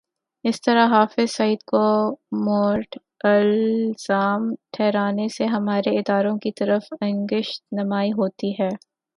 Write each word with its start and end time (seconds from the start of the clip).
اس 0.45 0.61
طرح 0.61 0.87
حافظ 0.87 1.31
سعید 1.31 1.63
کو 1.63 1.81
مورد 2.37 2.97
الزام 3.23 4.49
ٹھہرانے 4.73 5.27
سے 5.29 5.45
ہمارے 5.47 5.97
اداروں 5.99 6.37
کی 6.37 6.51
طرف 6.51 6.93
انگشت 7.01 7.63
نمائی 7.73 8.11
ہوتی 8.11 8.51
ہے۔ 8.59 8.69